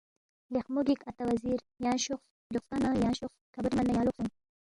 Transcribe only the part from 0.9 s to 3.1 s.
اتا وزیر یانگ شوخس، گیوخسپا نہ